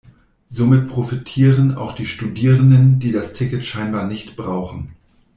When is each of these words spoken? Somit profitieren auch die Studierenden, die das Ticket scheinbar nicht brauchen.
Somit 0.47 0.87
profitieren 0.87 1.75
auch 1.75 1.93
die 1.93 2.07
Studierenden, 2.07 2.97
die 2.97 3.11
das 3.11 3.33
Ticket 3.33 3.63
scheinbar 3.65 4.07
nicht 4.07 4.35
brauchen. 4.35 4.95